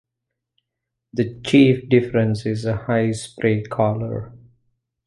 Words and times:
The 1.13 1.39
chief 1.45 1.87
difference 1.87 2.47
is 2.47 2.65
a 2.65 2.75
high 2.75 3.11
spray 3.11 3.61
collar. 3.61 4.33